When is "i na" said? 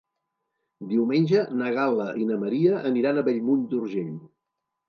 2.23-2.39